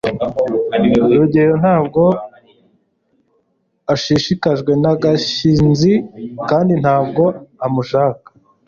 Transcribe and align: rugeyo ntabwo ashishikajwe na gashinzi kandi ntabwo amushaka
rugeyo 1.19 1.53
ntabwo 1.63 2.03
ashishikajwe 3.93 4.71
na 4.83 4.93
gashinzi 5.03 5.93
kandi 6.49 6.73
ntabwo 6.83 7.23
amushaka 7.65 8.29